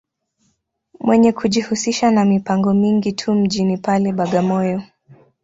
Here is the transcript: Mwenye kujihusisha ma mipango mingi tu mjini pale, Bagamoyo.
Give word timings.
Mwenye 0.99 1.31
kujihusisha 1.31 2.11
ma 2.11 2.25
mipango 2.25 2.73
mingi 2.73 3.11
tu 3.13 3.33
mjini 3.33 3.77
pale, 3.77 4.11
Bagamoyo. 4.13 4.81